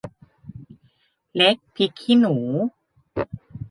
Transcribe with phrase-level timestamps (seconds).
[1.35, 2.35] เล็กพริกขี้หนู